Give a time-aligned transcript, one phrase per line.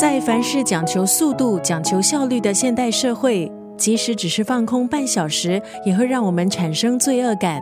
[0.00, 7.60] 在凡事讲求速度、讲求效率的现代社会，即使只是放空半小时，也会让我们产生罪恶感。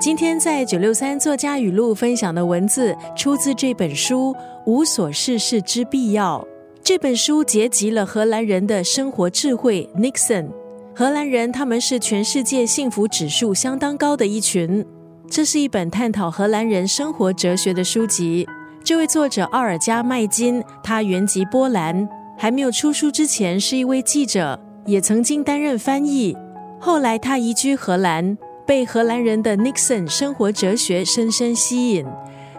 [0.00, 4.32] 今天在九六三作家语录分享的文字，出自这本书
[4.66, 6.38] 《无所事事之必要》。
[6.80, 9.90] 这本书结集了荷兰人的生活智慧。
[9.98, 10.46] Nixon，
[10.94, 14.86] 荷兰人他们是全世界幸福指数相当高的一群。
[15.28, 18.46] 这是一本探讨荷兰人生活哲学的书籍。
[18.82, 26.36] 这位作者奥尔加麦金，他原籍波兰，还没有出书之前是一位记者，也曾经担任翻译。
[26.80, 32.06] 后来他移居荷兰，被荷兰人的 Nixon 生活哲学深深吸引。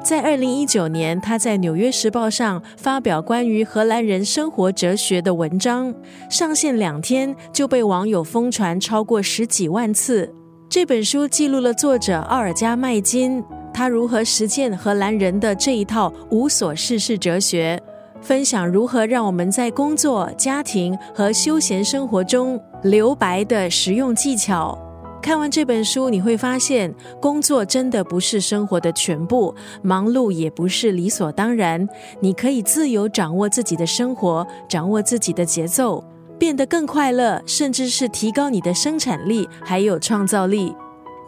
[0.03, 5.93] 在二零一九年，他在《纽约时报》上发表关于荷兰人生活哲学的文章，
[6.29, 10.33] 上线两天就被网友疯传超过十几万次。
[10.69, 13.43] 这本书记录了作者奥尔加麦金。
[13.73, 17.81] 他如何实践荷兰人的这一套无所事事哲学？
[18.21, 24.77] 分享如何让我们在工作、家庭和休闲生活中留白的实用技巧。
[25.23, 31.87] 看完这本书，你会发现，工作真的不是生活的全部，忙碌也不是理所当然。
[32.19, 36.03] 你可以自由掌握自己的生活，掌握自己的节奏，
[36.37, 40.75] 变得更快乐，甚至是提高你的生产力还有创造力。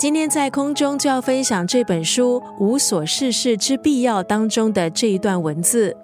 [0.03, 5.95] 今天在空中就要分享这本书《无所事事之必要》当中的这一段文字，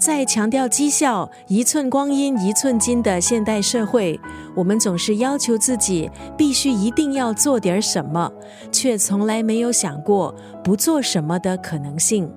[0.00, 4.18] 在强调绩效、一寸光阴一寸金的现代社会，
[4.56, 8.28] 我们总是要求自己必须一定要做点什么，
[8.72, 12.28] 却从来没有想过不做什么的可能性。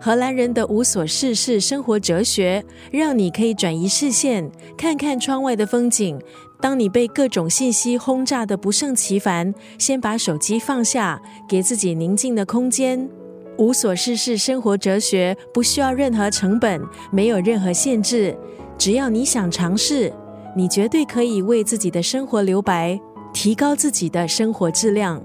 [0.00, 6.20] 荷兰人的无所事事生活哲学，让你可以转移视线，看看窗外的风景。
[6.60, 13.08] 当你被各种信息轰炸的不胜其烦，先把手机放下，给自己宁静的空间。
[13.56, 18.36] 无所事事生活哲学不需要任何成本，没有任何限制，
[18.78, 20.12] 只要你想尝试，
[20.54, 22.98] 你绝对可以为自己的生活留白，
[23.32, 25.22] 提高自己的生活质量。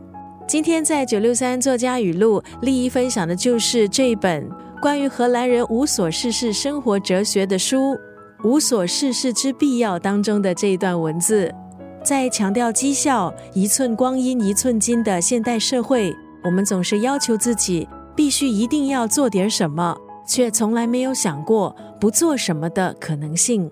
[0.47, 4.50] 今天在九六三作家语录，立一分享的就是这一本
[4.81, 7.97] 关于荷兰人无所事事生活哲学的书。
[8.45, 11.51] 无所事事之必要当中的这一段文字，
[12.03, 19.97] 在强调绩效、一寸光阴一寸金的现代社会，我们总是要求自己必须一定要做点什么，
[20.28, 23.72] 却从来没有想过不做什么的可能性。